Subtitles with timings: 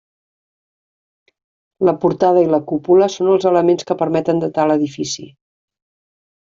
[1.89, 5.33] La portada i la cúpula són els elements que permeten datar l'edifici.